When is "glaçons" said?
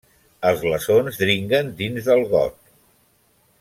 0.63-1.21